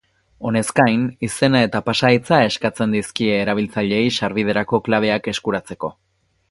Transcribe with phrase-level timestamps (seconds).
[0.49, 5.97] Honez gain, izena eta pasahitza eskatzen dizkeie erabiltzaileei sarbiderako klabeak eskuratzeko.